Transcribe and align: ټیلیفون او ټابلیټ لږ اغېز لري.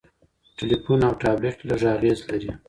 ټیلیفون 0.57 0.99
او 1.07 1.13
ټابلیټ 1.21 1.57
لږ 1.69 1.81
اغېز 1.95 2.19
لري. 2.29 2.49